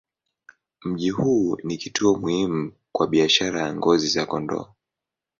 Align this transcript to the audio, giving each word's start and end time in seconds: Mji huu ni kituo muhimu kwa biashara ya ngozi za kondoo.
Mji 0.83 1.09
huu 1.09 1.57
ni 1.63 1.77
kituo 1.77 2.15
muhimu 2.17 2.73
kwa 2.91 3.07
biashara 3.07 3.61
ya 3.61 3.75
ngozi 3.75 4.07
za 4.07 4.25
kondoo. 4.25 4.65